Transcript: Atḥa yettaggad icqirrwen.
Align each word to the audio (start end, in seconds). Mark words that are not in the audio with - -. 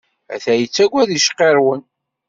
Atḥa 0.33 0.55
yettaggad 0.57 1.09
icqirrwen. 1.17 1.81